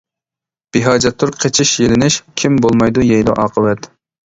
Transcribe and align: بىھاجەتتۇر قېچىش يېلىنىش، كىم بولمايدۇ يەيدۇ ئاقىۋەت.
بىھاجەتتۇر 0.77 1.33
قېچىش 1.43 1.75
يېلىنىش، 1.83 2.19
كىم 2.43 2.59
بولمايدۇ 2.65 3.07
يەيدۇ 3.13 3.39
ئاقىۋەت. 3.47 3.91